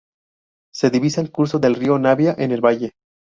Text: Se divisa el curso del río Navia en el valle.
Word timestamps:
Se 0.73 0.89
divisa 0.89 1.21
el 1.21 1.31
curso 1.31 1.59
del 1.59 1.75
río 1.75 1.99
Navia 1.99 2.33
en 2.39 2.49
el 2.51 2.61
valle. 2.65 2.93